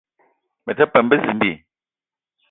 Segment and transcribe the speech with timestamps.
[0.65, 1.49] Me te peum bezimbi